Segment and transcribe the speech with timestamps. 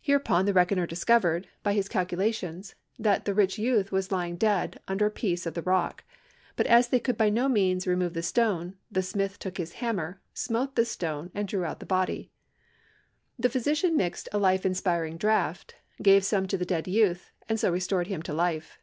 [0.00, 5.06] Hereupon the reckoner discovered, by his calculations, that the rich youth was lying dead under
[5.06, 6.02] a piece of the rock;
[6.56, 10.20] but as they could by no means remove the stone, the smith took his hammer,
[10.34, 12.32] smote the stone, and drew out the body.
[13.38, 17.30] Then the physician mixed a life inspiring draught, gave the same to the dead youth,
[17.48, 18.80] and so restored him to life.